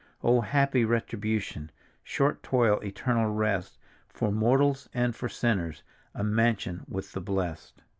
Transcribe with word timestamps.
Oh 0.23 0.41
happy 0.41 0.83
retribution, 0.83 1.69
Short 2.03 2.41
toil, 2.41 2.79
eternal 2.83 3.31
rest! 3.31 3.77
For 4.09 4.31
mortals 4.31 4.89
and 4.95 5.15
for 5.15 5.29
sinners, 5.29 5.83
A 6.15 6.23
mansion 6.23 6.87
with 6.89 7.11
the 7.11 7.21
blest. 7.21 7.83